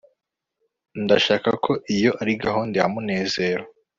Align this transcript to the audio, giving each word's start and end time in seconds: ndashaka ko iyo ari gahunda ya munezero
ndashaka 1.03 1.49
ko 1.63 1.71
iyo 1.95 2.11
ari 2.21 2.33
gahunda 2.43 2.75
ya 2.81 2.87
munezero 2.93 3.63